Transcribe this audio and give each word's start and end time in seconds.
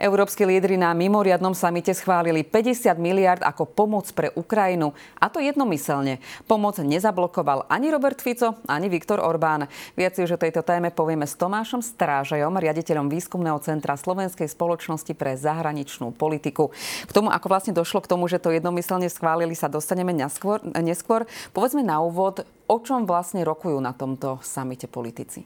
Európsky 0.00 0.48
lídry 0.48 0.80
na 0.80 0.96
mimoriadnom 0.96 1.52
samite 1.52 1.92
schválili 1.92 2.40
50 2.40 2.96
miliard 2.96 3.44
ako 3.44 3.68
pomoc 3.68 4.08
pre 4.16 4.32
Ukrajinu. 4.32 4.96
A 5.20 5.28
to 5.28 5.44
jednomyselne. 5.44 6.24
Pomoc 6.48 6.80
nezablokoval 6.80 7.68
ani 7.68 7.92
Robert 7.92 8.16
Fico, 8.24 8.56
ani 8.64 8.88
Viktor 8.88 9.20
Orbán. 9.20 9.68
Viac 9.92 10.16
už 10.16 10.34
o 10.34 10.40
tejto 10.40 10.64
téme 10.64 10.88
povieme 10.88 11.28
s 11.28 11.36
Tomášom 11.36 11.84
Strážajom, 11.84 12.56
riaditeľom 12.56 13.12
Výskumného 13.12 13.60
centra 13.60 14.00
Slovenskej 14.00 14.48
spoločnosti 14.48 15.12
pre 15.12 15.36
zahraničnú 15.36 16.16
politiku. 16.16 16.72
K 17.04 17.12
tomu, 17.12 17.28
ako 17.28 17.46
vlastne 17.52 17.76
došlo 17.76 18.00
k 18.00 18.08
tomu, 18.08 18.24
že 18.24 18.40
to 18.40 18.56
jednomyselne 18.56 19.12
schválili, 19.12 19.52
sa 19.52 19.68
dostaneme 19.68 20.16
neskôr. 20.16 20.64
neskôr. 20.80 21.28
Povedzme 21.52 21.84
na 21.84 22.00
úvod, 22.00 22.48
o 22.64 22.76
čom 22.80 23.04
vlastne 23.04 23.44
rokujú 23.44 23.76
na 23.84 23.92
tomto 23.92 24.40
samite 24.40 24.88
politici 24.88 25.44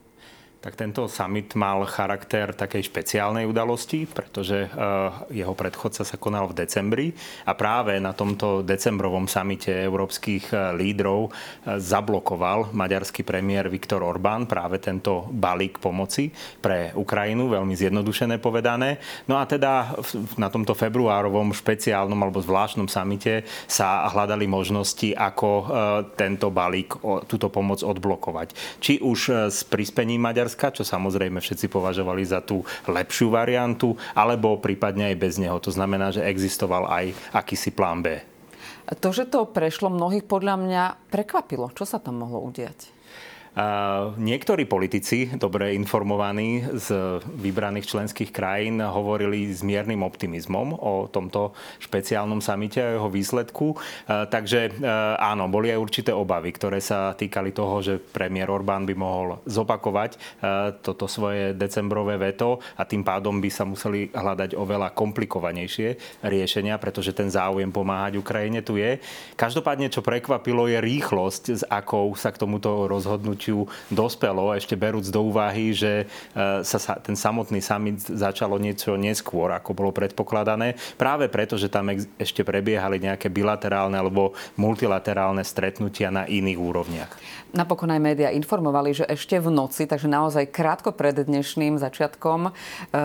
tak 0.64 0.80
tento 0.80 1.04
summit 1.12 1.52
mal 1.60 1.84
charakter 1.84 2.56
takej 2.56 2.88
špeciálnej 2.88 3.44
udalosti, 3.44 4.08
pretože 4.08 4.64
eh, 4.64 4.68
jeho 5.44 5.52
predchodca 5.52 6.08
sa 6.08 6.16
konal 6.16 6.48
v 6.48 6.64
decembri 6.64 7.06
a 7.44 7.52
práve 7.52 8.00
na 8.00 8.16
tomto 8.16 8.64
decembrovom 8.64 9.28
samite 9.28 9.68
európskych 9.68 10.56
eh, 10.56 10.72
lídrov 10.72 11.28
eh, 11.28 11.76
zablokoval 11.76 12.72
maďarský 12.72 13.28
premiér 13.28 13.68
Viktor 13.68 14.00
Orbán 14.00 14.48
práve 14.48 14.80
tento 14.80 15.28
balík 15.28 15.76
pomoci 15.84 16.32
pre 16.64 16.96
Ukrajinu, 16.96 17.52
veľmi 17.52 17.76
zjednodušené 17.76 18.40
povedané. 18.40 18.96
No 19.28 19.36
a 19.36 19.44
teda 19.44 20.00
na 20.40 20.48
tomto 20.48 20.72
februárovom 20.72 21.52
špeciálnom 21.52 22.16
alebo 22.16 22.40
zvláštnom 22.40 22.88
samite 22.88 23.44
sa 23.68 24.08
hľadali 24.08 24.48
možnosti, 24.48 25.12
ako 25.12 25.48
tento 26.14 26.48
balík, 26.48 26.96
túto 27.26 27.50
pomoc 27.50 27.82
odblokovať. 27.82 28.78
Či 28.80 29.02
už 29.02 29.50
s 29.50 29.66
prispením 29.66 30.22
Maďarska 30.22 30.53
Maďarska, 30.54 30.78
čo 30.78 30.86
samozrejme 30.86 31.42
všetci 31.42 31.66
považovali 31.66 32.22
za 32.22 32.38
tú 32.38 32.62
lepšiu 32.86 33.34
variantu, 33.34 33.98
alebo 34.14 34.62
prípadne 34.62 35.10
aj 35.10 35.16
bez 35.18 35.34
neho. 35.42 35.58
To 35.58 35.74
znamená, 35.74 36.14
že 36.14 36.22
existoval 36.22 36.86
aj 36.86 37.10
akýsi 37.34 37.74
plán 37.74 38.06
B. 38.06 38.22
To, 38.86 39.10
že 39.10 39.26
to 39.26 39.50
prešlo, 39.50 39.90
mnohých 39.90 40.22
podľa 40.22 40.54
mňa 40.54 40.82
prekvapilo. 41.10 41.74
Čo 41.74 41.90
sa 41.90 41.98
tam 41.98 42.22
mohlo 42.22 42.38
udiať? 42.46 42.93
Niektorí 44.18 44.66
politici, 44.66 45.30
dobre 45.30 45.78
informovaní 45.78 46.66
z 46.74 47.22
vybraných 47.22 47.86
členských 47.86 48.34
krajín, 48.34 48.82
hovorili 48.82 49.46
s 49.46 49.62
miernym 49.62 50.02
optimizmom 50.02 50.74
o 50.74 51.06
tomto 51.06 51.54
špeciálnom 51.78 52.42
samite 52.42 52.82
a 52.82 52.98
jeho 52.98 53.06
výsledku. 53.06 53.78
Takže 54.10 54.82
áno, 55.22 55.46
boli 55.46 55.70
aj 55.70 55.78
určité 55.78 56.10
obavy, 56.10 56.50
ktoré 56.50 56.82
sa 56.82 57.14
týkali 57.14 57.54
toho, 57.54 57.78
že 57.78 58.02
premiér 58.02 58.50
Orbán 58.50 58.90
by 58.90 58.94
mohol 58.98 59.38
zopakovať 59.46 60.18
toto 60.82 61.06
svoje 61.06 61.54
decembrové 61.54 62.18
veto 62.18 62.58
a 62.74 62.82
tým 62.82 63.06
pádom 63.06 63.38
by 63.38 63.50
sa 63.54 63.62
museli 63.62 64.10
hľadať 64.10 64.58
oveľa 64.58 64.90
komplikovanejšie 64.98 66.22
riešenia, 66.26 66.74
pretože 66.82 67.14
ten 67.14 67.30
záujem 67.30 67.70
pomáhať 67.70 68.18
Ukrajine 68.18 68.66
tu 68.66 68.82
je. 68.82 68.98
Každopádne, 69.38 69.94
čo 69.94 70.02
prekvapilo, 70.02 70.66
je 70.66 70.82
rýchlosť, 70.82 71.42
s 71.54 71.62
akou 71.70 72.10
sa 72.18 72.34
k 72.34 72.42
tomuto 72.42 72.90
rozhodnutiu 72.90 73.42
rozhodnutiu 73.44 73.68
dospelo, 73.92 74.56
ešte 74.56 74.76
berúc 74.76 75.08
do 75.12 75.20
úvahy, 75.28 75.76
že 75.76 76.06
e, 76.32 76.64
sa 76.64 76.96
ten 77.00 77.16
samotný 77.16 77.60
summit 77.60 78.00
začalo 78.00 78.56
niečo 78.56 78.96
neskôr, 78.96 79.52
ako 79.52 79.76
bolo 79.76 79.90
predpokladané, 79.92 80.76
práve 80.96 81.28
preto, 81.28 81.60
že 81.60 81.68
tam 81.68 81.92
ešte 82.16 82.40
prebiehali 82.44 83.00
nejaké 83.00 83.28
bilaterálne 83.28 84.00
alebo 84.00 84.32
multilaterálne 84.56 85.44
stretnutia 85.44 86.08
na 86.08 86.24
iných 86.24 86.58
úrovniach. 86.58 87.12
Napokon 87.54 87.94
aj 87.94 88.02
médiá 88.02 88.28
informovali, 88.34 88.90
že 88.96 89.04
ešte 89.06 89.38
v 89.38 89.46
noci, 89.52 89.86
takže 89.86 90.10
naozaj 90.10 90.50
krátko 90.50 90.90
pred 90.90 91.14
dnešným 91.14 91.78
začiatkom 91.78 92.48
e, 92.48 92.52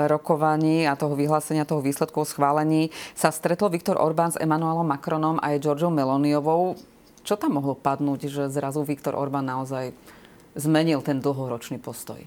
rokovaní 0.10 0.88
a 0.90 0.98
toho 0.98 1.14
vyhlásenia, 1.14 1.68
toho 1.68 1.84
výsledku 1.84 2.24
schválení 2.26 2.90
sa 3.14 3.30
stretol 3.30 3.70
Viktor 3.70 4.00
Orbán 4.00 4.34
s 4.34 4.42
Emmanuelom 4.42 4.88
Macronom 4.88 5.38
a 5.38 5.54
aj 5.54 5.62
Georgiou 5.62 5.94
Meloniovou. 5.94 6.80
Čo 7.30 7.38
tam 7.38 7.62
mohlo 7.62 7.78
padnúť, 7.78 8.26
že 8.26 8.44
zrazu 8.50 8.82
Viktor 8.82 9.14
Orbán 9.14 9.46
naozaj 9.46 9.94
zmenil 10.56 11.02
ten 11.02 11.20
dlhoročný 11.22 11.78
postoj? 11.80 12.20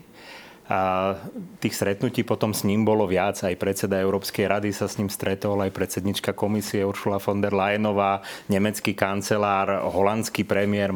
A 0.71 1.15
tých 1.59 1.75
stretnutí 1.75 2.23
potom 2.23 2.55
s 2.55 2.62
ním 2.62 2.87
bolo 2.87 3.11
viac. 3.11 3.34
Aj 3.43 3.55
predseda 3.59 3.99
Európskej 3.99 4.47
rady 4.47 4.71
sa 4.71 4.87
s 4.87 4.95
ním 4.95 5.11
stretol, 5.11 5.59
aj 5.59 5.75
predsednička 5.75 6.39
komisie 6.39 6.87
Ursula 6.87 7.19
von 7.19 7.43
der 7.43 7.50
Leyenová, 7.50 8.23
nemecký 8.47 8.95
kancelár, 8.95 9.83
holandský 9.91 10.47
premiér, 10.47 10.95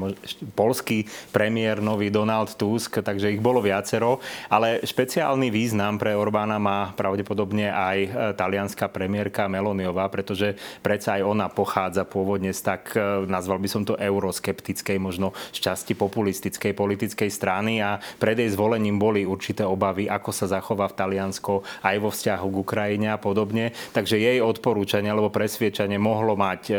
polský 0.55 1.11
premiér, 1.35 1.83
nový 1.83 2.15
Donald 2.15 2.55
Tusk, 2.55 3.03
takže 3.03 3.35
ich 3.35 3.43
bolo 3.43 3.59
viacero. 3.59 4.23
Ale 4.47 4.87
špeciálny 4.87 5.51
význam 5.51 5.99
pre 5.99 6.15
Orbána 6.15 6.63
má 6.63 6.95
pravdepodobne 6.95 7.69
aj 7.69 7.99
e, 7.99 8.09
talianská 8.39 8.87
premiérka 8.87 9.51
Meloniová, 9.51 10.07
pretože 10.09 10.55
predsa 10.79 11.19
aj 11.19 11.23
ona 11.27 11.47
pochádza 11.51 12.07
pôvodne 12.07 12.55
z 12.55 12.61
tak, 12.63 12.95
e, 12.95 13.27
nazval 13.27 13.59
by 13.59 13.69
som 13.69 13.83
to 13.83 13.99
euroskeptickej, 13.99 14.99
možno 15.03 15.35
z 15.51 15.59
časti 15.59 15.99
populistickej 15.99 16.73
politickej 16.73 17.31
strany 17.31 17.83
a 17.83 17.99
pred 18.23 18.39
jej 18.39 18.51
zvolením 18.55 18.99
boli 18.99 19.27
určite 19.27 19.56
určité 19.57 19.73
obavy, 19.73 20.05
ako 20.05 20.31
sa 20.37 20.53
zachová 20.53 20.85
v 20.93 21.01
Taliansko 21.01 21.65
aj 21.81 21.97
vo 21.97 22.13
vzťahu 22.13 22.47
k 22.53 22.61
Ukrajine 22.61 23.09
a 23.09 23.17
podobne. 23.17 23.73
Takže 23.97 24.21
jej 24.21 24.45
odporúčanie 24.45 25.09
alebo 25.09 25.33
presviečanie 25.33 25.97
mohlo 25.97 26.37
mať 26.37 26.61
e, 26.69 26.73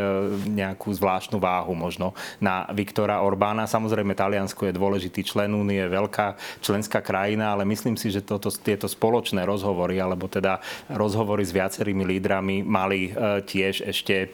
nejakú 0.45 0.93
zvláštnu 0.93 1.41
váhu 1.41 1.73
možno 1.73 2.13
na 2.37 2.69
Viktora 2.69 3.25
Orbána. 3.25 3.65
Samozrejme, 3.65 4.13
Taliansko 4.13 4.69
je 4.69 4.77
dôležitý 4.77 5.25
člen 5.25 5.57
únie, 5.57 5.81
veľká 5.89 6.37
členská 6.61 7.01
krajina, 7.01 7.57
ale 7.57 7.65
myslím 7.65 7.97
si, 7.97 8.13
že 8.13 8.21
toto, 8.21 8.53
tieto 8.53 8.85
spoločné 8.85 9.41
rozhovory, 9.41 9.97
alebo 9.97 10.29
teda 10.29 10.61
rozhovory 10.93 11.41
s 11.41 11.57
viacerými 11.57 12.05
lídrami 12.05 12.61
mali 12.61 13.09
e, 13.09 13.41
tiež 13.41 13.89
ešte 13.89 14.15
e, 14.21 14.27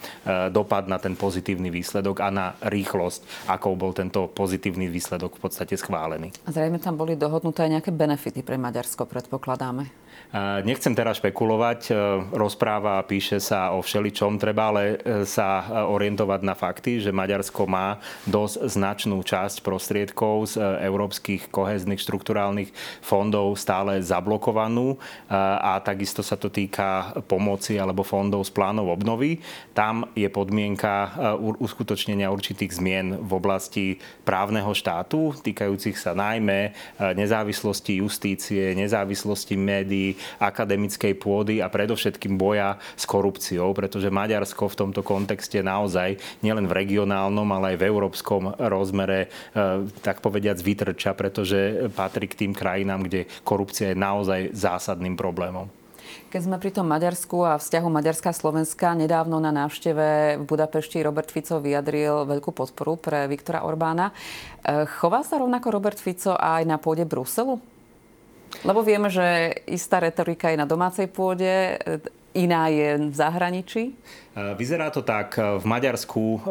dopad 0.51 0.91
na 0.91 0.99
ten 0.99 1.15
pozitívny 1.15 1.71
výsledok 1.71 2.19
a 2.19 2.27
na 2.27 2.59
rýchlosť, 2.59 3.47
ako 3.47 3.79
bol 3.79 3.95
tento 3.95 4.27
pozitívny 4.27 4.91
výsledok 4.91 5.39
v 5.39 5.47
podstate 5.47 5.79
schválený. 5.79 6.35
A 6.43 6.51
zrejme 6.51 6.83
tam 6.83 6.99
boli 6.99 7.15
dohodnuté 7.15 7.63
aj 7.63 7.71
nejaké 7.79 7.91
benefity 7.93 8.32
benefity 8.33 8.41
pre 8.41 8.57
Maďarsko, 8.57 9.05
predpokladáme? 9.05 10.02
Nechcem 10.65 10.97
teraz 10.97 11.21
špekulovať, 11.21 11.81
e, 11.89 11.95
rozpráva 12.33 12.97
a 12.97 13.05
píše 13.05 13.37
sa 13.37 13.69
o 13.77 13.85
všeličom, 13.85 14.41
treba 14.41 14.73
ale 14.73 14.97
e, 14.97 15.29
sa 15.29 15.61
e, 15.61 15.65
orientovať 15.85 16.41
na 16.41 16.57
fakty, 16.57 16.97
že 16.97 17.13
Maďarsko 17.13 17.69
má 17.69 18.01
dosť 18.25 18.65
značnú 18.65 19.21
časť 19.21 19.61
prostriedkov 19.61 20.57
z 20.57 20.81
európskych 20.89 21.53
kohezných 21.53 22.01
štrukturálnych 22.01 22.73
fondov 23.05 23.53
stále 23.61 24.01
zablokovanú 24.01 24.97
a 25.29 25.77
takisto 25.85 26.25
sa 26.25 26.33
to 26.33 26.49
týka 26.49 27.13
pomoci 27.29 27.77
alebo 27.77 28.01
fondov 28.01 28.41
z 28.49 28.51
plánov 28.57 28.89
obnovy. 28.89 29.37
Tam 29.77 30.09
je 30.17 30.25
podmienka 30.33 31.13
uskutočnenia 31.61 32.33
určitých 32.33 32.81
zmien 32.81 33.21
v 33.21 33.31
oblasti 33.37 33.85
právneho 34.25 34.73
štátu, 34.73 35.35
týkajúcich 35.45 35.99
sa 35.99 36.17
najmä 36.17 36.73
nezávislosti 37.13 38.01
justície, 38.01 38.73
nezávislosti 38.73 39.55
médií, 39.59 40.17
akademickej 40.41 41.13
pôdy 41.17 41.59
a 41.59 41.67
predovšetkým 41.71 42.35
boja 42.35 42.77
s 42.97 43.03
korupciou, 43.07 43.71
pretože 43.77 44.13
Maďarsko 44.13 44.69
v 44.69 44.79
tomto 44.79 45.01
kontexte 45.05 45.59
naozaj 45.61 46.19
nielen 46.41 46.65
v 46.67 46.77
regionálnom, 46.83 47.47
ale 47.53 47.75
aj 47.75 47.77
v 47.79 47.87
európskom 47.87 48.43
rozmere, 48.57 49.27
e, 49.53 49.87
tak 50.01 50.19
povediac, 50.19 50.59
vytrča, 50.59 51.13
pretože 51.13 51.89
patrí 51.93 52.27
k 52.27 52.45
tým 52.45 52.51
krajinám, 52.51 53.05
kde 53.05 53.27
korupcia 53.43 53.91
je 53.91 53.97
naozaj 53.97 54.41
zásadným 54.55 55.15
problémom. 55.19 55.67
Keď 56.33 56.49
sme 56.49 56.57
pri 56.57 56.73
tom 56.73 56.89
Maďarsku 56.89 57.45
a 57.45 57.61
vzťahu 57.61 57.87
Maďarská-Slovenska, 57.93 58.97
nedávno 58.97 59.37
na 59.37 59.53
návšteve 59.53 60.41
v 60.41 60.43
Budapešti 60.45 60.97
Robert 61.05 61.29
Fico 61.29 61.61
vyjadril 61.61 62.25
veľkú 62.25 62.49
podporu 62.49 62.97
pre 62.97 63.29
Viktora 63.29 63.61
Orbána. 63.61 64.09
E, 64.09 64.85
chová 64.97 65.21
sa 65.21 65.37
rovnako 65.37 65.69
Robert 65.69 66.01
Fico 66.01 66.33
aj 66.33 66.65
na 66.65 66.81
pôde 66.81 67.05
Bruselu? 67.05 67.61
Lebo 68.61 68.85
vieme, 68.85 69.09
že 69.09 69.57
istá 69.65 69.97
retorika 69.97 70.53
je 70.53 70.61
na 70.61 70.69
domácej 70.69 71.09
pôde, 71.09 71.81
iná 72.33 72.67
je 72.67 73.09
v 73.09 73.15
zahraničí. 73.15 73.93
Vyzerá 74.33 74.89
to 74.89 75.05
tak. 75.05 75.37
V 75.37 75.61
Maďarsku 75.61 76.41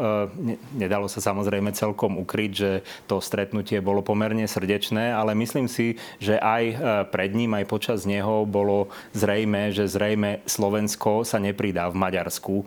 nedalo 0.70 1.11
sa 1.11 1.19
samozrejme 1.19 1.75
celkom 1.75 2.14
ukryť, 2.23 2.50
že 2.55 2.87
to 3.11 3.19
stretnutie 3.19 3.82
bolo 3.82 4.06
pomerne 4.06 4.46
srdečné, 4.46 5.11
ale 5.11 5.34
myslím 5.34 5.67
si, 5.67 5.99
že 6.23 6.38
aj 6.38 6.79
pred 7.11 7.34
ním, 7.34 7.58
aj 7.58 7.67
počas 7.67 8.06
neho 8.06 8.46
bolo 8.46 8.87
zrejme, 9.19 9.75
že 9.75 9.90
zrejme 9.90 10.46
Slovensko 10.46 11.26
sa 11.26 11.43
nepridá 11.43 11.90
v 11.90 11.99
Maďarsku, 11.99 12.62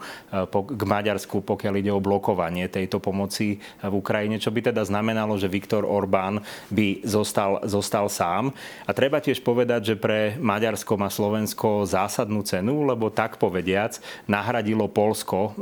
k 0.51 0.83
Maďarsku, 0.83 1.47
pokiaľ 1.47 1.73
ide 1.79 1.95
o 1.95 2.03
blokovanie 2.03 2.67
tejto 2.67 2.99
pomoci 2.99 3.63
v 3.79 3.93
Ukrajine, 3.95 4.35
čo 4.35 4.51
by 4.51 4.67
teda 4.67 4.83
znamenalo, 4.83 5.39
že 5.39 5.47
Viktor 5.47 5.87
Orbán 5.87 6.43
by 6.67 7.07
zostal, 7.07 7.63
zostal 7.63 8.11
sám. 8.11 8.51
A 8.83 8.91
treba 8.91 9.23
tiež 9.23 9.39
povedať, 9.39 9.81
že 9.85 9.95
pre 9.95 10.35
Maďarsko 10.43 10.99
má 10.99 11.07
Slovensko 11.07 11.87
zásadnú 11.87 12.43
cenu, 12.43 12.83
lebo 12.83 13.04
alebo 13.05 13.13
tak 13.13 13.37
povediac 13.37 14.01
nahradilo 14.25 14.89
Polsko 14.89 15.53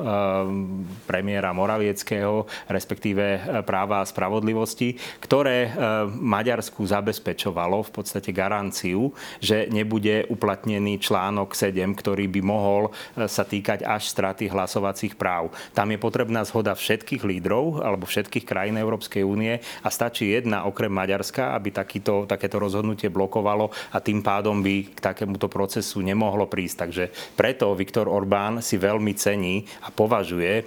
premiéra 1.03 1.51
Moravieckého, 1.51 2.47
respektíve 2.71 3.43
práva 3.67 3.99
a 3.99 4.07
spravodlivosti, 4.07 4.95
ktoré 5.19 5.75
Maďarsku 6.07 6.87
zabezpečovalo 6.87 7.83
v 7.83 7.91
podstate 7.91 8.31
garanciu, 8.31 9.11
že 9.43 9.67
nebude 9.67 10.23
uplatnený 10.31 11.03
článok 11.03 11.51
7, 11.51 11.83
ktorý 11.99 12.31
by 12.31 12.41
mohol 12.47 12.95
sa 13.27 13.43
týkať 13.43 13.83
až 13.83 14.07
straty 14.07 14.47
hlasovacích 14.47 15.19
práv. 15.19 15.51
Tam 15.75 15.91
je 15.91 15.99
potrebná 15.99 16.47
zhoda 16.47 16.71
všetkých 16.79 17.27
lídrov 17.27 17.83
alebo 17.83 18.07
všetkých 18.07 18.47
krajín 18.47 18.79
Európskej 18.79 19.27
únie 19.27 19.59
a 19.83 19.91
stačí 19.91 20.31
jedna 20.31 20.63
okrem 20.63 20.95
Maďarska, 20.95 21.51
aby 21.59 21.75
takýto, 21.75 22.23
takéto 22.23 22.55
rozhodnutie 22.55 23.11
blokovalo 23.11 23.67
a 23.91 23.99
tým 23.99 24.23
pádom 24.23 24.63
by 24.63 24.95
k 24.95 24.99
takémuto 25.03 25.51
procesu 25.51 25.99
nemohlo 25.99 26.47
prísť. 26.47 26.77
Takže 26.87 27.03
preto 27.33 27.73
Viktor 27.73 28.05
Orbán 28.07 28.61
si 28.61 28.77
veľmi 28.77 29.13
cení 29.17 29.65
a 29.83 29.89
považuje 29.89 30.51
e, 30.61 30.63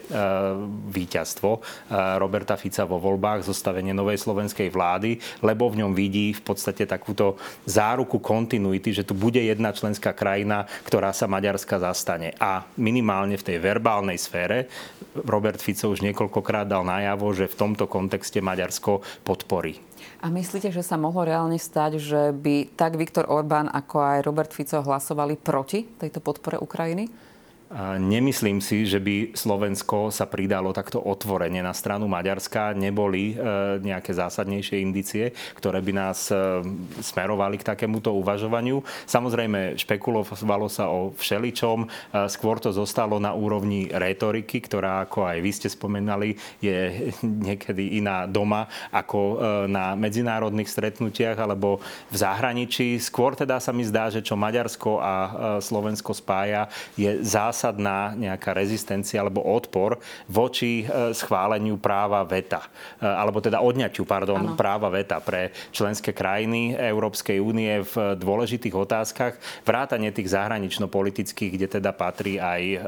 víťazstvo 0.91 1.51
e, 1.57 1.61
Roberta 2.19 2.59
Fica 2.59 2.85
vo 2.85 2.99
voľbách, 2.99 3.47
zostavenie 3.47 3.95
novej 3.95 4.19
slovenskej 4.21 4.69
vlády, 4.71 5.19
lebo 5.43 5.71
v 5.71 5.87
ňom 5.87 5.93
vidí 5.95 6.35
v 6.35 6.43
podstate 6.43 6.85
takúto 6.85 7.39
záruku 7.65 8.19
kontinuity, 8.19 8.93
že 8.93 9.07
tu 9.07 9.15
bude 9.15 9.39
jedna 9.39 9.71
členská 9.71 10.13
krajina, 10.13 10.67
ktorá 10.85 11.15
sa 11.15 11.31
Maďarska 11.31 11.79
zastane. 11.79 12.35
A 12.43 12.67
minimálne 12.77 13.39
v 13.39 13.47
tej 13.47 13.59
verbálnej 13.63 14.19
sfére 14.19 14.67
Robert 15.25 15.63
Fico 15.63 15.89
už 15.89 16.05
niekoľkokrát 16.05 16.69
dal 16.69 16.85
najavo, 16.85 17.33
že 17.33 17.49
v 17.49 17.59
tomto 17.59 17.89
kontexte 17.89 18.45
Maďarsko 18.45 19.01
podporí. 19.25 19.95
A 20.25 20.33
myslíte, 20.33 20.73
že 20.73 20.81
sa 20.81 20.97
mohlo 20.97 21.29
reálne 21.29 21.61
stať, 21.61 22.01
že 22.01 22.33
by 22.33 22.73
tak 22.73 22.97
Viktor 22.97 23.29
Orbán 23.29 23.69
ako 23.69 24.01
aj 24.01 24.19
Robert 24.25 24.53
Fico 24.57 24.81
hlasovali 24.81 25.37
proti 25.37 25.85
tejto 25.85 26.25
podpore 26.25 26.57
Ukrajiny? 26.57 27.36
Nemyslím 27.99 28.63
si, 28.63 28.87
že 28.87 29.03
by 29.03 29.35
Slovensko 29.35 30.15
sa 30.15 30.31
pridalo 30.31 30.71
takto 30.71 31.03
otvorene 31.03 31.59
na 31.59 31.75
stranu 31.75 32.07
Maďarska. 32.07 32.71
Neboli 32.79 33.35
e, 33.35 33.83
nejaké 33.83 34.15
zásadnejšie 34.15 34.79
indície, 34.79 35.35
ktoré 35.59 35.83
by 35.83 35.91
nás 35.91 36.31
e, 36.31 36.63
smerovali 37.03 37.59
k 37.59 37.67
takémuto 37.67 38.15
uvažovaniu. 38.15 38.87
Samozrejme, 39.11 39.75
špekulovalo 39.83 40.71
sa 40.71 40.87
o 40.95 41.11
všeličom. 41.19 41.79
E, 41.83 41.87
skôr 42.31 42.63
to 42.63 42.71
zostalo 42.71 43.19
na 43.19 43.35
úrovni 43.35 43.91
retoriky, 43.91 44.63
ktorá, 44.63 45.03
ako 45.03 45.27
aj 45.27 45.39
vy 45.43 45.51
ste 45.51 45.67
spomenali, 45.67 46.39
je 46.63 47.11
niekedy 47.51 47.99
iná 47.99 48.31
doma 48.31 48.71
ako 48.95 49.43
na 49.67 49.99
medzinárodných 49.99 50.71
stretnutiach 50.71 51.35
alebo 51.35 51.83
v 52.15 52.17
zahraničí. 52.17 53.03
Skôr 53.03 53.35
teda 53.35 53.59
sa 53.59 53.75
mi 53.75 53.83
zdá, 53.83 54.07
že 54.07 54.23
čo 54.23 54.39
Maďarsko 54.39 55.03
a 55.03 55.13
Slovensko 55.59 56.15
spája, 56.15 56.71
je 56.95 57.11
zás 57.27 57.56
zásadná 57.56 58.12
nejaká 58.12 58.53
rezistencia 58.53 59.25
alebo 59.25 59.41
odpor 59.41 59.97
voči 60.29 60.85
e, 60.85 61.17
schváleniu 61.17 61.81
práva 61.81 62.20
veta. 62.29 62.69
E, 63.00 63.08
alebo 63.08 63.41
teda 63.41 63.64
odňaťu, 63.64 64.05
pardon, 64.05 64.53
ano. 64.53 64.61
práva 64.61 64.93
veta 64.93 65.17
pre 65.25 65.56
členské 65.73 66.12
krajiny 66.12 66.76
Európskej 66.76 67.41
únie 67.41 67.81
v 67.81 68.20
dôležitých 68.20 68.76
otázkach, 68.76 69.41
vrátanie 69.64 70.12
tých 70.12 70.37
zahranično-politických, 70.37 71.50
kde 71.56 71.81
teda 71.81 71.97
patrí 71.97 72.37
aj 72.37 72.61
e, 72.61 72.79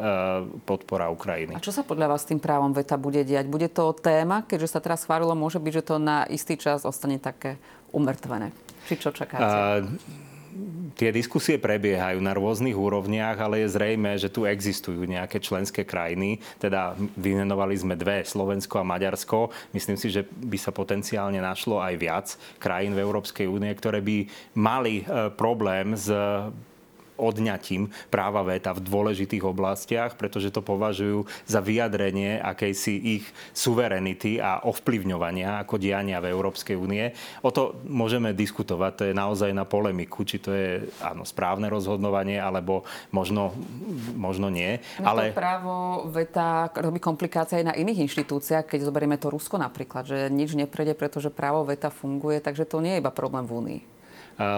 podpora 0.69 1.09
Ukrajiny. 1.09 1.57
A 1.57 1.65
čo 1.65 1.73
sa 1.73 1.81
podľa 1.81 2.13
vás 2.13 2.29
s 2.29 2.29
tým 2.29 2.45
právom 2.45 2.77
veta 2.77 3.01
bude 3.01 3.25
diať? 3.25 3.49
Bude 3.49 3.73
to 3.73 3.97
téma, 3.97 4.45
keďže 4.45 4.77
sa 4.77 4.85
teraz 4.85 5.09
schválilo, 5.09 5.33
môže 5.33 5.57
byť, 5.57 5.73
že 5.73 5.87
to 5.89 5.97
na 5.97 6.29
istý 6.29 6.61
čas 6.61 6.85
ostane 6.85 7.17
také 7.17 7.57
umrtvené? 7.97 8.53
Či 8.85 9.01
čo 9.01 9.11
čakáte? 9.17 9.49
Uh, 9.49 10.29
tie 10.99 11.15
diskusie 11.15 11.63
prebiehajú 11.63 12.19
na 12.19 12.35
rôznych 12.35 12.75
úrovniach, 12.75 13.39
ale 13.39 13.63
je 13.63 13.71
zrejme, 13.71 14.19
že 14.19 14.27
tu 14.27 14.43
existujú 14.43 15.07
nejaké 15.07 15.39
členské 15.39 15.87
krajiny. 15.87 16.43
Teda 16.59 16.99
vymenovali 17.15 17.79
sme 17.79 17.95
dve, 17.95 18.27
Slovensko 18.27 18.83
a 18.83 18.89
Maďarsko. 18.89 19.55
Myslím 19.71 19.95
si, 19.95 20.11
že 20.11 20.27
by 20.27 20.59
sa 20.59 20.75
potenciálne 20.75 21.39
našlo 21.39 21.79
aj 21.79 21.95
viac 21.95 22.27
krajín 22.59 22.99
v 22.99 23.07
Európskej 23.07 23.47
únie, 23.47 23.71
ktoré 23.79 24.03
by 24.03 24.27
mali 24.59 25.07
e, 25.07 25.31
problém 25.39 25.95
s 25.95 26.11
odňatím 27.19 27.91
práva 28.09 28.47
veta 28.47 28.71
v 28.71 28.87
dôležitých 28.87 29.43
oblastiach, 29.43 30.15
pretože 30.15 30.55
to 30.55 30.63
považujú 30.63 31.27
za 31.45 31.59
vyjadrenie 31.59 32.39
akejsi 32.39 33.21
ich 33.21 33.25
suverenity 33.53 34.39
a 34.39 34.63
ovplyvňovania 34.63 35.61
ako 35.67 35.83
diania 35.83 36.23
v 36.23 36.31
Európskej 36.31 36.79
únie. 36.79 37.11
O 37.43 37.51
to 37.51 37.83
môžeme 37.85 38.31
diskutovať, 38.31 38.93
to 38.95 39.05
je 39.11 39.15
naozaj 39.19 39.51
na 39.51 39.67
polemiku, 39.67 40.23
či 40.23 40.39
to 40.39 40.55
je 40.55 40.87
áno, 41.03 41.27
správne 41.27 41.67
rozhodnovanie, 41.67 42.39
alebo 42.39 42.87
možno, 43.11 43.51
možno 44.15 44.49
nie. 44.49 44.79
No 45.03 45.13
ale... 45.13 45.35
Právo 45.35 46.07
veta 46.09 46.71
robí 46.79 47.03
komplikácie 47.03 47.61
aj 47.61 47.67
na 47.67 47.75
iných 47.75 48.07
inštitúciách, 48.07 48.71
keď 48.71 48.87
zoberieme 48.87 49.19
to 49.19 49.35
Rusko 49.35 49.59
napríklad, 49.59 50.07
že 50.07 50.19
nič 50.31 50.55
neprejde, 50.55 50.95
pretože 50.95 51.35
právo 51.35 51.67
veta 51.67 51.91
funguje, 51.91 52.39
takže 52.39 52.63
to 52.63 52.79
nie 52.79 52.95
je 52.95 53.03
iba 53.03 53.11
problém 53.11 53.43
v 53.43 53.55
Únii. 53.59 53.81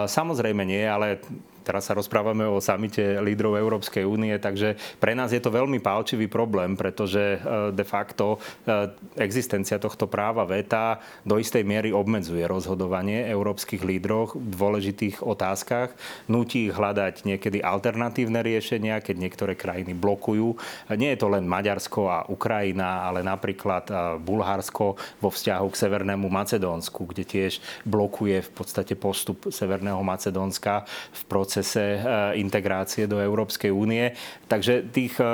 Samozrejme 0.05 0.61
nie, 0.61 0.85
ale 0.85 1.17
Teraz 1.61 1.87
sa 1.87 1.93
rozprávame 1.93 2.43
o 2.49 2.57
samite 2.57 3.21
lídrov 3.21 3.53
Európskej 3.53 4.01
únie, 4.01 4.33
takže 4.41 4.75
pre 4.97 5.13
nás 5.13 5.29
je 5.29 5.37
to 5.37 5.53
veľmi 5.53 5.77
pálčivý 5.77 6.25
problém, 6.25 6.73
pretože 6.73 7.37
e, 7.37 7.39
de 7.69 7.85
facto 7.85 8.41
e, 8.65 8.89
existencia 9.21 9.77
tohto 9.77 10.09
práva 10.09 10.41
VETA 10.49 10.97
do 11.21 11.37
istej 11.37 11.61
miery 11.61 11.93
obmedzuje 11.93 12.41
rozhodovanie 12.49 13.29
európskych 13.29 13.85
lídrov 13.85 14.33
v 14.33 14.53
dôležitých 14.57 15.21
otázkach. 15.21 15.93
Nutí 16.25 16.67
ich 16.67 16.75
hľadať 16.75 17.29
niekedy 17.29 17.61
alternatívne 17.61 18.41
riešenia, 18.41 18.97
keď 19.05 19.15
niektoré 19.21 19.53
krajiny 19.53 19.93
blokujú. 19.93 20.57
Nie 20.97 21.13
je 21.13 21.21
to 21.21 21.29
len 21.29 21.45
Maďarsko 21.45 22.01
a 22.09 22.19
Ukrajina, 22.25 23.05
ale 23.05 23.21
napríklad 23.21 23.85
e, 23.87 23.93
Bulharsko 24.17 24.97
vo 25.21 25.29
vzťahu 25.29 25.67
k 25.69 25.79
Severnému 25.79 26.25
Macedónsku, 26.25 27.05
kde 27.05 27.23
tiež 27.23 27.61
blokuje 27.85 28.41
v 28.41 28.51
podstate 28.51 28.97
postup 28.97 29.53
Severného 29.53 30.01
Macedónska 30.01 30.89
v 31.13 31.21
procesu 31.29 31.50
procese 31.51 31.99
eh, 31.99 32.39
integrácie 32.39 33.11
do 33.11 33.19
Európskej 33.19 33.75
únie. 33.75 34.15
Takže 34.47 34.87
tých 34.87 35.19
eh, 35.19 35.27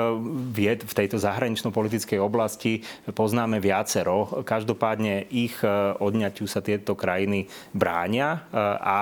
vied 0.50 0.82
v 0.82 0.96
tejto 0.98 1.14
zahranično-politickej 1.22 2.18
oblasti 2.18 2.82
poznáme 3.14 3.62
viacero. 3.62 4.42
Každopádne 4.42 5.30
ich 5.30 5.54
eh, 5.62 5.70
odňaťu 5.94 6.50
sa 6.50 6.58
tieto 6.58 6.98
krajiny 6.98 7.46
bránia 7.70 8.42
a 8.80 8.98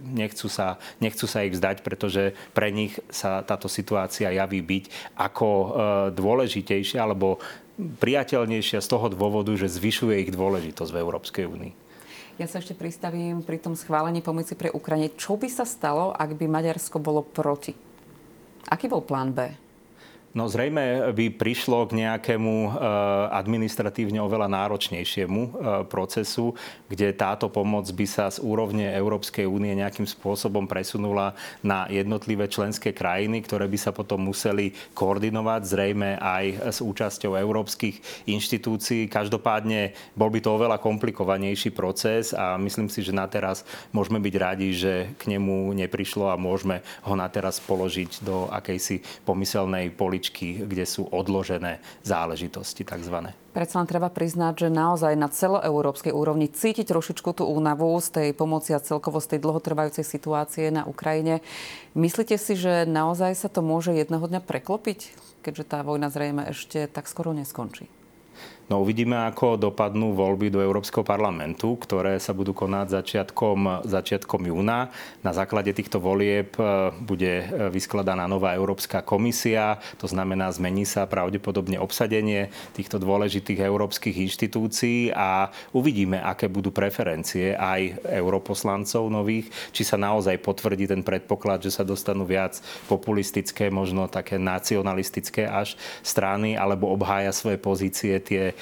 nechcú 0.00 0.46
sa, 0.48 0.78
nechcú 1.02 1.26
sa 1.28 1.42
ich 1.44 1.52
vzdať, 1.52 1.82
pretože 1.82 2.32
pre 2.54 2.70
nich 2.72 2.96
sa 3.10 3.42
táto 3.44 3.66
situácia 3.66 4.32
javí 4.32 4.62
byť 4.62 4.84
ako 5.18 5.48
dôležitejšia 6.14 7.02
alebo 7.02 7.42
priateľnejšia 7.76 8.80
z 8.80 8.88
toho 8.88 9.12
dôvodu, 9.12 9.52
že 9.58 9.68
zvyšuje 9.68 10.24
ich 10.24 10.30
dôležitosť 10.32 10.90
v 10.94 11.00
Európskej 11.02 11.44
únii. 11.44 11.85
Ja 12.36 12.44
sa 12.44 12.60
ešte 12.60 12.76
pristavím 12.76 13.40
pri 13.40 13.56
tom 13.56 13.72
schválení 13.72 14.20
pomoci 14.20 14.52
pre 14.52 14.68
Ukrajine. 14.68 15.08
Čo 15.16 15.40
by 15.40 15.48
sa 15.48 15.64
stalo, 15.64 16.12
ak 16.12 16.36
by 16.36 16.44
Maďarsko 16.44 17.00
bolo 17.00 17.24
proti? 17.24 17.72
Aký 18.68 18.92
bol 18.92 19.00
plán 19.00 19.32
B? 19.32 19.65
No 20.36 20.52
zrejme 20.52 21.16
by 21.16 21.32
prišlo 21.32 21.88
k 21.88 22.04
nejakému 22.04 22.68
e, 22.68 22.70
administratívne 23.32 24.20
oveľa 24.20 24.52
náročnejšiemu 24.52 25.40
e, 25.40 25.50
procesu, 25.88 26.52
kde 26.92 27.16
táto 27.16 27.48
pomoc 27.48 27.88
by 27.88 28.04
sa 28.04 28.28
z 28.28 28.44
úrovne 28.44 28.84
Európskej 28.92 29.48
únie 29.48 29.72
nejakým 29.72 30.04
spôsobom 30.04 30.68
presunula 30.68 31.32
na 31.64 31.88
jednotlivé 31.88 32.52
členské 32.52 32.92
krajiny, 32.92 33.40
ktoré 33.48 33.64
by 33.64 33.80
sa 33.80 33.96
potom 33.96 34.28
museli 34.28 34.76
koordinovať 34.92 35.62
zrejme 35.64 36.20
aj 36.20 36.44
s 36.68 36.78
účasťou 36.84 37.32
európskych 37.32 38.28
inštitúcií. 38.28 39.08
Každopádne 39.08 39.96
bol 40.12 40.28
by 40.28 40.44
to 40.44 40.52
oveľa 40.52 40.76
komplikovanejší 40.76 41.72
proces 41.72 42.36
a 42.36 42.60
myslím 42.60 42.92
si, 42.92 43.00
že 43.00 43.16
na 43.16 43.24
teraz 43.24 43.64
môžeme 43.88 44.20
byť 44.20 44.34
radi, 44.36 44.68
že 44.76 45.16
k 45.16 45.32
nemu 45.32 45.72
neprišlo 45.72 46.28
a 46.28 46.36
môžeme 46.36 46.84
ho 47.08 47.16
na 47.16 47.24
teraz 47.32 47.56
položiť 47.56 48.20
do 48.20 48.52
akejsi 48.52 49.00
pomyselnej 49.24 49.96
poličky 49.96 50.25
položky, 50.26 50.66
kde 50.66 50.82
sú 50.82 51.06
odložené 51.06 51.78
záležitosti 52.02 52.82
tzv. 52.82 53.30
Predsa 53.54 53.78
len 53.78 53.88
treba 53.88 54.10
priznať, 54.10 54.66
že 54.66 54.68
naozaj 54.68 55.14
na 55.14 55.30
celoeurópskej 55.30 56.10
úrovni 56.12 56.50
cítiť 56.50 56.90
trošičku 56.90 57.30
tú 57.30 57.46
únavu 57.46 57.94
z 58.02 58.08
tej 58.10 58.28
pomoci 58.34 58.74
a 58.74 58.82
celkovo 58.82 59.22
z 59.22 59.36
tej 59.36 59.46
dlhotrvajúcej 59.46 60.02
situácie 60.02 60.74
na 60.74 60.84
Ukrajine. 60.84 61.40
Myslíte 61.94 62.36
si, 62.36 62.58
že 62.58 62.84
naozaj 62.84 63.38
sa 63.38 63.48
to 63.48 63.62
môže 63.62 63.94
jedného 63.94 64.26
dňa 64.26 64.42
preklopiť, 64.42 65.14
keďže 65.46 65.64
tá 65.64 65.86
vojna 65.86 66.10
zrejme 66.10 66.50
ešte 66.50 66.90
tak 66.90 67.06
skoro 67.06 67.30
neskončí? 67.30 67.86
No 68.66 68.82
uvidíme, 68.82 69.14
ako 69.30 69.54
dopadnú 69.54 70.10
voľby 70.18 70.50
do 70.50 70.58
Európskeho 70.58 71.06
parlamentu, 71.06 71.78
ktoré 71.78 72.18
sa 72.18 72.34
budú 72.34 72.50
konať 72.50 72.98
začiatkom, 72.98 73.86
začiatkom 73.86 74.42
júna. 74.42 74.90
Na 75.22 75.30
základe 75.30 75.70
týchto 75.70 76.02
volieb 76.02 76.50
e, 76.58 76.90
bude 76.98 77.46
e, 77.46 77.70
vyskladaná 77.70 78.26
nová 78.26 78.58
Európska 78.58 79.06
komisia, 79.06 79.78
to 80.02 80.10
znamená, 80.10 80.50
zmení 80.50 80.82
sa 80.82 81.06
pravdepodobne 81.06 81.78
obsadenie 81.78 82.50
týchto 82.74 82.98
dôležitých 82.98 83.62
európskych 83.62 84.18
inštitúcií 84.26 85.14
a 85.14 85.54
uvidíme, 85.70 86.18
aké 86.18 86.50
budú 86.50 86.74
preferencie 86.74 87.54
aj 87.54 88.02
europoslancov 88.18 89.06
nových, 89.06 89.46
či 89.70 89.86
sa 89.86 89.94
naozaj 89.94 90.42
potvrdí 90.42 90.90
ten 90.90 91.06
predpoklad, 91.06 91.62
že 91.62 91.70
sa 91.70 91.86
dostanú 91.86 92.26
viac 92.26 92.58
populistické, 92.90 93.70
možno 93.70 94.10
také 94.10 94.42
nacionalistické 94.42 95.46
až 95.46 95.78
strany, 96.02 96.58
alebo 96.58 96.90
obhája 96.90 97.30
svoje 97.30 97.62
pozície 97.62 98.18
tie 98.18 98.55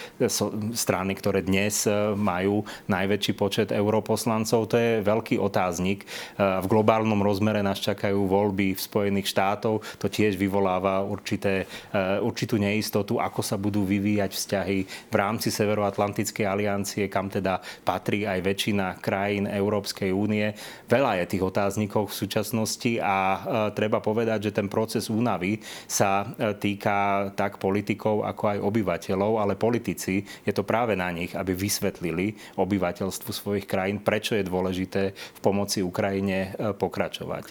strany, 0.75 1.13
ktoré 1.17 1.41
dnes 1.41 1.87
e, 1.87 2.13
majú 2.13 2.67
najväčší 2.91 3.33
počet 3.39 3.69
europoslancov. 3.71 4.69
To 4.69 4.77
je 4.77 5.01
veľký 5.01 5.41
otáznik. 5.41 6.05
E, 6.05 6.07
v 6.41 6.67
globálnom 6.69 7.21
rozmere 7.23 7.65
nás 7.65 7.81
čakajú 7.81 8.27
voľby 8.29 8.77
v 8.77 8.81
Spojených 8.81 9.31
štátov. 9.31 9.81
To 10.01 10.07
tiež 10.07 10.37
vyvoláva 10.37 11.05
určité, 11.07 11.65
e, 11.93 12.21
určitú 12.21 12.59
neistotu, 12.59 13.19
ako 13.23 13.41
sa 13.41 13.57
budú 13.57 13.87
vyvíjať 13.87 14.31
vzťahy 14.35 14.79
v 15.11 15.15
rámci 15.15 15.49
Severoatlantickej 15.55 16.47
aliancie, 16.47 17.07
kam 17.09 17.31
teda 17.31 17.63
patrí 17.87 18.27
aj 18.27 18.41
väčšina 18.43 18.99
krajín 18.99 19.47
Európskej 19.47 20.11
únie. 20.11 20.53
Veľa 20.91 21.23
je 21.23 21.31
tých 21.37 21.45
otáznikov 21.45 22.11
v 22.11 22.19
súčasnosti 22.19 22.93
a 23.01 23.17
treba 23.73 23.99
povedať, 24.01 24.51
že 24.51 24.57
ten 24.57 24.69
proces 24.69 25.09
únavy 25.09 25.61
sa 25.87 26.27
týka 26.59 27.31
tak 27.39 27.61
politikov, 27.61 28.25
ako 28.25 28.45
aj 28.57 28.59
obyvateľov, 28.61 29.33
ale 29.41 29.55
politici, 29.59 29.84
je 30.25 30.53
to 30.57 30.65
práve 30.65 30.97
na 30.97 31.13
nich, 31.13 31.37
aby 31.37 31.53
vysvetlili 31.53 32.57
obyvateľstvu 32.57 33.31
svojich 33.31 33.67
krajín, 33.69 34.01
prečo 34.01 34.33
je 34.33 34.49
dôležité 34.49 35.13
v 35.13 35.41
pomoci 35.45 35.85
Ukrajine 35.85 36.57
e, 36.57 36.73
pokračovať. 36.73 37.45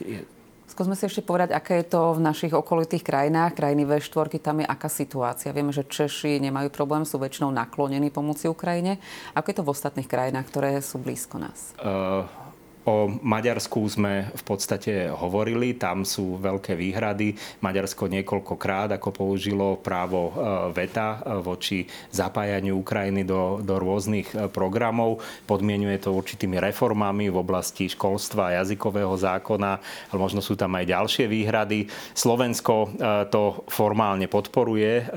Skúsme 0.74 0.98
si 0.98 1.06
ešte 1.06 1.22
povedať, 1.22 1.54
aké 1.54 1.86
je 1.86 1.94
to 1.94 2.18
v 2.18 2.24
našich 2.26 2.50
okolitých 2.50 3.06
krajinách. 3.06 3.54
Krajiny 3.54 3.86
V4, 3.86 4.42
tam 4.42 4.64
je 4.64 4.66
aká 4.66 4.90
situácia. 4.90 5.54
Vieme, 5.54 5.70
že 5.70 5.86
Češi 5.86 6.42
nemajú 6.42 6.74
problém, 6.74 7.06
sú 7.06 7.22
väčšinou 7.22 7.54
naklonení 7.54 8.10
pomoci 8.10 8.50
Ukrajine. 8.50 8.98
Ako 9.38 9.54
je 9.54 9.58
to 9.62 9.66
v 9.68 9.70
ostatných 9.70 10.10
krajinách, 10.10 10.50
ktoré 10.50 10.82
sú 10.82 10.98
blízko 10.98 11.38
nás? 11.38 11.78
Uh... 11.78 12.43
O 12.84 13.08
Maďarsku 13.08 13.80
sme 13.88 14.28
v 14.36 14.44
podstate 14.44 15.08
hovorili, 15.08 15.80
tam 15.80 16.04
sú 16.04 16.36
veľké 16.36 16.76
výhrady. 16.76 17.32
Maďarsko 17.64 18.12
niekoľkokrát 18.12 19.00
ako 19.00 19.10
použilo 19.16 19.80
právo 19.80 20.28
e, 20.28 20.32
veta 20.76 21.24
e, 21.24 21.40
voči 21.40 21.88
zapájaniu 22.12 22.84
Ukrajiny 22.84 23.24
do, 23.24 23.64
do 23.64 23.80
rôznych 23.80 24.28
e, 24.36 24.52
programov. 24.52 25.24
Podmienuje 25.48 25.96
to 26.04 26.12
určitými 26.12 26.60
reformami 26.60 27.32
v 27.32 27.40
oblasti 27.40 27.88
školstva 27.88 28.52
a 28.52 28.56
jazykového 28.60 29.16
zákona, 29.16 29.72
ale 30.12 30.18
možno 30.20 30.44
sú 30.44 30.60
tam 30.60 30.76
aj 30.76 30.84
ďalšie 30.84 31.26
výhrady. 31.32 31.88
Slovensko 32.12 32.96
to 33.30 33.64
formálne 33.72 34.28
podporuje 34.28 35.08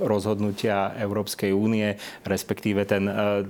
rozhodnutia 0.00 0.96
Európskej 0.96 1.52
únie, 1.52 1.92
respektíve 2.24 2.88
ten, 2.88 3.04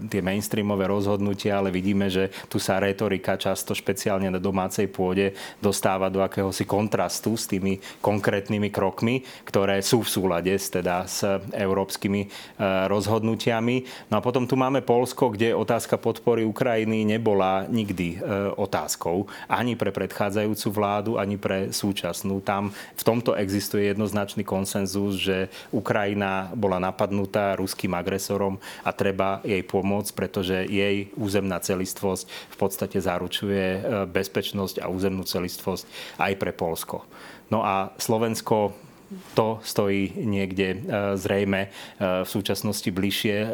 tie 0.09 0.25
mainstreamové 0.25 0.91
rozhodnutia, 0.91 1.63
ale 1.63 1.71
vidíme, 1.71 2.11
že 2.11 2.33
tu 2.51 2.59
sa 2.59 2.83
retorika 2.83 3.39
čas 3.39 3.52
často 3.53 3.77
špeciálne 3.77 4.33
na 4.33 4.41
domácej 4.41 4.89
pôde 4.89 5.37
dostáva 5.61 6.09
do 6.09 6.25
akéhosi 6.25 6.65
kontrastu 6.65 7.37
s 7.37 7.45
tými 7.45 7.85
konkrétnymi 8.01 8.73
krokmi, 8.73 9.29
ktoré 9.45 9.85
sú 9.85 10.01
v 10.01 10.09
súlade 10.09 10.57
s, 10.57 10.73
teda, 10.73 11.05
s 11.05 11.21
európskymi 11.53 12.23
e, 12.25 12.29
rozhodnutiami. 12.89 14.09
No 14.09 14.17
a 14.17 14.25
potom 14.25 14.49
tu 14.49 14.57
máme 14.57 14.81
Polsko, 14.81 15.37
kde 15.37 15.53
otázka 15.53 16.01
podpory 16.01 16.49
Ukrajiny 16.49 17.05
nebola 17.05 17.69
nikdy 17.69 18.17
e, 18.17 18.57
otázkou 18.57 19.29
ani 19.53 19.77
pre 19.77 19.93
predchádzajúcu 19.93 20.69
vládu, 20.73 21.13
ani 21.21 21.37
pre 21.37 21.69
súčasnú. 21.77 22.41
Tam 22.41 22.73
v 22.73 23.03
tomto 23.05 23.37
existuje 23.37 23.93
jednoznačný 23.93 24.49
konsenzus, 24.49 25.21
že 25.21 25.53
Ukrajina 25.69 26.49
bola 26.57 26.81
napadnutá 26.81 27.53
ruským 27.61 27.93
agresorom 27.93 28.57
a 28.81 28.97
treba 28.97 29.45
jej 29.45 29.61
pomôcť, 29.61 30.11
pretože 30.17 30.57
jej 30.73 31.13
územná 31.19 31.61
celistvosť 31.61 32.25
v 32.55 32.57
podstate 32.57 33.03
zaručuje 33.03 33.42
zabezpečuje 33.43 33.67
e, 33.77 33.81
bezpečnosť 34.07 34.77
a 34.83 34.87
územnú 34.87 35.27
celistvosť 35.27 35.85
aj 36.23 36.33
pre 36.39 36.53
Polsko. 36.55 37.03
No 37.51 37.67
a 37.67 37.91
Slovensko 37.99 38.73
to 39.33 39.61
stojí 39.63 40.13
niekde 40.17 40.69
e, 40.73 40.79
zrejme 41.17 41.61
e, 41.67 41.69
v 42.25 42.29
súčasnosti 42.29 42.89
bližšie 42.89 43.37
e, 43.37 43.49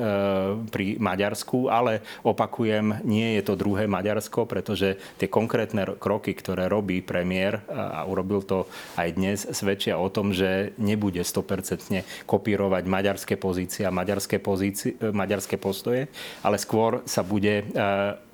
pri 0.70 0.86
Maďarsku, 0.98 1.70
ale 1.70 2.02
opakujem, 2.24 3.04
nie 3.06 3.38
je 3.38 3.42
to 3.46 3.54
druhé 3.54 3.86
Maďarsko, 3.86 4.46
pretože 4.48 4.98
tie 5.18 5.28
konkrétne 5.30 5.98
kroky, 5.98 6.34
ktoré 6.34 6.66
robí 6.66 7.00
premiér 7.04 7.62
a 7.70 8.02
urobil 8.06 8.42
to 8.42 8.66
aj 8.98 9.08
dnes, 9.14 9.38
svedčia 9.54 10.00
o 10.00 10.10
tom, 10.10 10.34
že 10.34 10.74
nebude 10.78 11.22
100% 11.22 12.26
kopírovať 12.26 12.84
maďarské 12.86 13.34
pozície 13.38 13.86
a 13.86 13.94
maďarské, 13.94 14.42
pozície, 14.42 14.98
maďarské 14.98 15.56
postoje, 15.56 16.10
ale 16.42 16.56
skôr 16.58 17.02
sa 17.06 17.22
bude 17.22 17.70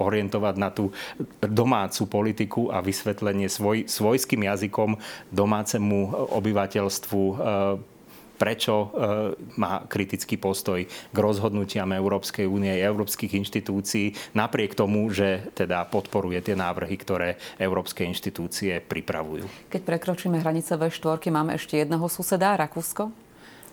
orientovať 0.01 0.55
na 0.57 0.71
tú 0.73 0.91
domácu 1.45 2.03
politiku 2.09 2.63
a 2.73 2.81
vysvetlenie 2.81 3.49
svoj, 3.53 3.87
svojským 3.87 4.49
jazykom 4.49 4.97
domácemu 5.31 6.31
obyvateľstvu 6.33 7.14
šéfu 7.15 7.23
eh, 7.31 7.93
prečo 8.35 8.75
eh, 8.75 8.89
má 9.55 9.87
kritický 9.87 10.35
postoj 10.35 10.83
k 10.91 11.17
rozhodnutiam 11.17 11.87
Európskej 11.95 12.51
únie 12.51 12.75
európskych 12.83 13.39
inštitúcií, 13.39 14.35
napriek 14.35 14.75
tomu, 14.75 15.07
že 15.15 15.55
teda 15.55 15.87
podporuje 15.87 16.43
tie 16.43 16.59
návrhy, 16.59 16.99
ktoré 16.99 17.39
európske 17.63 18.03
inštitúcie 18.03 18.83
pripravujú. 18.83 19.47
Keď 19.71 19.83
prekročíme 19.87 20.43
hranice 20.43 20.75
V4, 20.75 21.31
máme 21.31 21.55
ešte 21.55 21.79
jedného 21.79 22.11
suseda, 22.11 22.59
Rakúsko? 22.59 23.24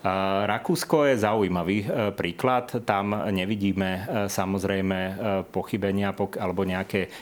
Rakúsko 0.02 1.06
je 1.14 1.22
zaujímavý 1.22 1.86
e, 1.86 1.88
príklad. 2.18 2.74
Tam 2.90 3.14
nevidíme 3.14 3.90
e, 3.90 4.02
samozrejme 4.34 4.98
e, 4.98 5.14
pochybenia 5.54 6.10
alebo 6.42 6.66
nejaké 6.66 7.14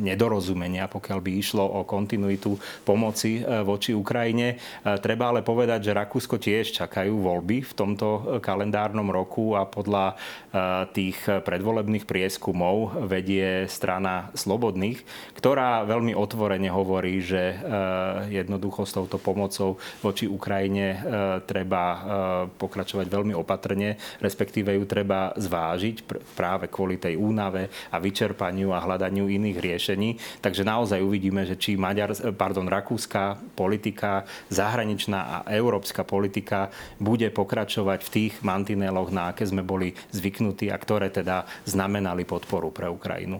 nedorozumenia, 0.00 0.84
pokiaľ 0.92 1.18
by 1.24 1.30
išlo 1.32 1.64
o 1.64 1.88
kontinuitu 1.88 2.56
pomoci 2.84 3.42
voči 3.64 3.90
Ukrajine. 3.92 4.60
Treba 5.02 5.34
ale 5.34 5.42
povedať, 5.42 5.90
že 5.90 5.96
Rakúsko 5.96 6.38
tiež 6.38 6.72
čakajú 6.72 7.20
voľby 7.20 7.64
v 7.64 7.72
tomto 7.74 8.38
kalendárnom 8.38 9.08
roku 9.10 9.58
a 9.58 9.66
podľa 9.66 10.14
tých 10.94 11.18
predvolebných 11.26 12.06
prieskumov 12.06 13.04
vedie 13.10 13.66
strana 13.66 14.30
Slobodných, 14.38 15.02
ktorá 15.36 15.84
veľmi 15.84 16.14
otvorene 16.14 16.70
hovorí, 16.70 17.20
že 17.20 17.58
jednoducho 18.30 18.86
s 18.88 18.94
touto 18.94 19.18
pomocou 19.18 19.76
voči 20.00 20.30
Ukrajine 20.30 21.02
treba 21.44 21.77
treba 21.78 21.86
e, 21.86 21.98
pokračovať 22.58 23.06
veľmi 23.06 23.34
opatrne, 23.38 23.94
respektíve 24.18 24.74
ju 24.74 24.84
treba 24.84 25.30
zvážiť 25.38 26.02
práve 26.34 26.66
kvôli 26.66 26.98
tej 26.98 27.14
únave 27.14 27.70
a 27.94 27.96
vyčerpaniu 28.02 28.74
a 28.74 28.82
hľadaniu 28.82 29.30
iných 29.30 29.58
riešení. 29.62 30.10
Takže 30.42 30.66
naozaj 30.66 30.98
uvidíme, 30.98 31.46
že 31.46 31.54
či 31.54 31.78
Maďar, 31.78 32.14
pardon, 32.34 32.66
rakúska 32.66 33.38
politika, 33.54 34.26
zahraničná 34.50 35.20
a 35.20 35.36
európska 35.54 36.02
politika 36.02 36.74
bude 36.98 37.30
pokračovať 37.30 38.00
v 38.02 38.12
tých 38.12 38.34
mantineloch, 38.42 39.14
na 39.14 39.30
aké 39.30 39.46
sme 39.46 39.62
boli 39.62 39.94
zvyknutí 40.10 40.70
a 40.74 40.76
ktoré 40.76 41.14
teda 41.14 41.46
znamenali 41.68 42.26
podporu 42.26 42.74
pre 42.74 42.90
Ukrajinu. 42.90 43.38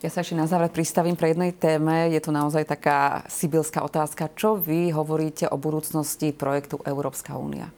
Ja 0.00 0.08
sa 0.08 0.24
ešte 0.24 0.32
na 0.32 0.48
záver 0.48 0.72
pristavím 0.72 1.12
pre 1.12 1.36
jednej 1.36 1.52
téme. 1.52 2.08
Je 2.08 2.20
to 2.24 2.32
naozaj 2.32 2.64
taká 2.64 3.20
sibylská 3.28 3.84
otázka. 3.84 4.32
Čo 4.32 4.56
vy 4.56 4.88
hovoríte 4.96 5.44
o 5.52 5.60
budúcnosti 5.60 6.32
projektu 6.32 6.80
Európska 6.88 7.36
únia? 7.36 7.68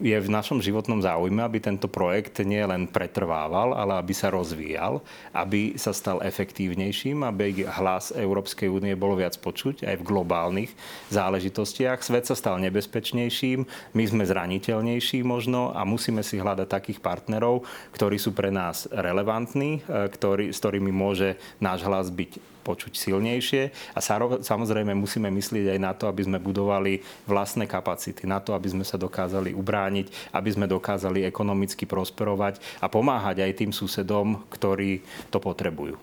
Je 0.00 0.16
v 0.16 0.32
našom 0.32 0.64
životnom 0.64 1.04
záujme, 1.04 1.44
aby 1.44 1.60
tento 1.60 1.92
projekt 1.92 2.40
nie 2.40 2.64
len 2.64 2.88
pretrvával, 2.88 3.76
ale 3.76 4.00
aby 4.00 4.16
sa 4.16 4.32
rozvíjal, 4.32 5.04
aby 5.36 5.76
sa 5.76 5.92
stal 5.92 6.24
efektívnejším, 6.24 7.20
aby 7.28 7.68
hlas 7.68 8.16
Európskej 8.16 8.72
únie 8.72 8.96
bolo 8.96 9.20
viac 9.20 9.36
počuť 9.36 9.84
aj 9.84 9.96
v 10.00 10.06
globálnych 10.08 10.72
záležitostiach. 11.12 12.00
Svet 12.00 12.24
sa 12.24 12.36
stal 12.36 12.56
nebezpečnejším, 12.64 13.68
my 13.92 14.04
sme 14.08 14.24
zraniteľnejší 14.24 15.20
možno 15.20 15.76
a 15.76 15.84
musíme 15.84 16.24
si 16.24 16.40
hľadať 16.40 16.68
takých 16.72 17.04
partnerov, 17.04 17.68
ktorí 17.92 18.16
sú 18.16 18.32
pre 18.32 18.48
nás 18.48 18.88
relevantní, 18.88 19.84
e, 19.84 20.08
ktorý, 20.08 20.48
s 20.48 20.58
ktorými 20.64 20.88
môže 20.88 21.36
náš 21.60 21.84
hlas 21.84 22.08
byť 22.08 22.60
počuť 22.60 22.92
silnejšie 22.94 23.62
a 23.96 24.00
samozrejme 24.44 24.92
musíme 24.92 25.32
myslieť 25.32 25.74
aj 25.74 25.78
na 25.80 25.92
to, 25.96 26.06
aby 26.06 26.22
sme 26.28 26.38
budovali 26.38 27.00
vlastné 27.24 27.64
kapacity, 27.64 28.28
na 28.28 28.38
to, 28.38 28.52
aby 28.52 28.68
sme 28.70 28.84
sa 28.84 29.00
dokázali 29.00 29.09
ubrániť, 29.52 30.32
aby 30.32 30.48
sme 30.50 30.70
dokázali 30.70 31.26
ekonomicky 31.26 31.84
prosperovať 31.84 32.62
a 32.80 32.86
pomáhať 32.88 33.44
aj 33.44 33.52
tým 33.58 33.72
susedom, 33.74 34.46
ktorí 34.48 35.04
to 35.28 35.42
potrebujú. 35.42 35.98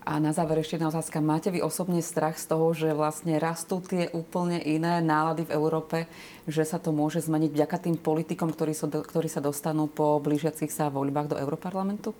A 0.00 0.16
na 0.16 0.32
záver 0.32 0.64
ešte 0.64 0.80
jedna 0.80 0.88
otázka. 0.88 1.20
Máte 1.20 1.52
vy 1.52 1.60
osobne 1.60 2.00
strach 2.00 2.40
z 2.40 2.48
toho, 2.48 2.72
že 2.72 2.96
vlastne 2.96 3.36
rastú 3.36 3.84
tie 3.84 4.08
úplne 4.16 4.56
iné 4.64 5.04
nálady 5.04 5.44
v 5.44 5.54
Európe, 5.54 6.08
že 6.48 6.64
sa 6.64 6.80
to 6.80 6.88
môže 6.88 7.20
zmeniť 7.28 7.50
vďaka 7.52 7.76
tým 7.84 7.96
politikom, 8.00 8.48
ktorí, 8.48 8.72
ktorí 8.80 9.28
sa 9.28 9.44
dostanú 9.44 9.92
po 9.92 10.16
blížiacich 10.24 10.72
sa 10.72 10.88
voľbách 10.88 11.36
do 11.36 11.36
Európarlamentu? 11.36 12.16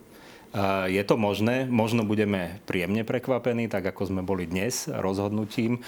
Je 0.91 0.99
to 1.07 1.15
možné, 1.15 1.71
možno 1.71 2.03
budeme 2.03 2.59
príjemne 2.67 3.07
prekvapení, 3.07 3.71
tak 3.71 3.95
ako 3.95 4.11
sme 4.11 4.27
boli 4.27 4.51
dnes 4.51 4.91
rozhodnutím 4.91 5.79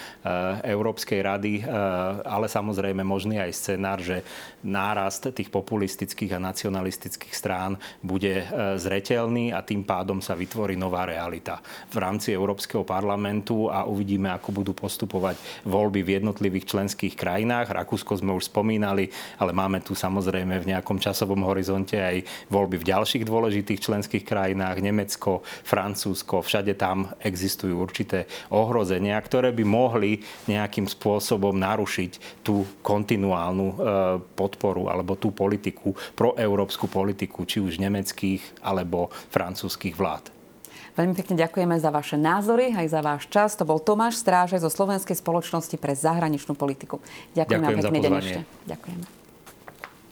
Európskej 0.63 1.19
rady, 1.19 1.67
ale 2.23 2.47
samozrejme 2.47 3.03
možný 3.03 3.43
aj 3.43 3.51
scenár, 3.59 3.99
že 3.99 4.23
nárast 4.63 5.35
tých 5.35 5.51
populistických 5.51 6.39
a 6.39 6.39
nacionalistických 6.39 7.35
strán 7.35 7.75
bude 7.99 8.47
zretelný 8.79 9.51
a 9.51 9.59
tým 9.59 9.83
pádom 9.83 10.23
sa 10.23 10.31
vytvorí 10.31 10.79
nová 10.79 11.03
realita. 11.03 11.59
V 11.91 11.99
rámci 11.99 12.31
Európskeho 12.31 12.87
parlamentu 12.87 13.67
a 13.67 13.83
uvidíme, 13.83 14.31
ako 14.31 14.63
budú 14.63 14.71
postupovať 14.71 15.67
voľby 15.67 16.07
v 16.07 16.23
jednotlivých 16.23 16.71
členských 16.71 17.19
krajinách. 17.19 17.67
Rakúsko 17.67 18.15
sme 18.15 18.31
už 18.31 18.47
spomínali, 18.47 19.11
ale 19.43 19.51
máme 19.51 19.83
tu 19.83 19.91
samozrejme 19.91 20.55
v 20.63 20.71
nejakom 20.71 21.03
časovom 21.03 21.43
horizonte 21.51 21.99
aj 21.99 22.47
voľby 22.47 22.79
v 22.79 22.87
ďalších 22.95 23.27
dôležitých 23.27 23.83
členských 23.83 24.23
krajinách 24.23 24.51
krajinách, 24.53 24.85
Nemecko, 24.85 25.41
Francúzsko, 25.65 26.45
všade 26.45 26.77
tam 26.77 27.09
existujú 27.25 27.73
určité 27.81 28.29
ohrozenia, 28.53 29.17
ktoré 29.17 29.49
by 29.49 29.65
mohli 29.65 30.21
nejakým 30.45 30.85
spôsobom 30.85 31.57
narušiť 31.57 32.45
tú 32.45 32.61
kontinuálnu 32.85 33.65
e, 33.65 33.75
podporu 34.37 34.93
alebo 34.93 35.17
tú 35.17 35.33
politiku, 35.33 35.97
proeurópsku 36.13 36.85
politiku, 36.85 37.49
či 37.49 37.65
už 37.65 37.81
nemeckých 37.81 38.61
alebo 38.61 39.09
francúzských 39.33 39.97
vlád. 39.97 40.29
Veľmi 40.93 41.17
pekne 41.17 41.41
ďakujeme 41.41 41.73
za 41.81 41.89
vaše 41.89 42.21
názory, 42.21 42.69
aj 42.77 42.87
za 42.93 43.01
váš 43.01 43.25
čas. 43.25 43.57
To 43.57 43.65
bol 43.65 43.81
Tomáš 43.81 44.21
Stráže 44.21 44.61
zo 44.61 44.69
Slovenskej 44.69 45.17
spoločnosti 45.17 45.73
pre 45.81 45.97
zahraničnú 45.97 46.53
politiku. 46.53 47.01
Ďakujeme 47.33 47.65
Ďakujem 47.65 47.81
a 47.81 47.81
pekný 47.81 47.99
deň 48.05 48.13
ešte. 48.21 48.39
Ďakujeme. 48.69 49.22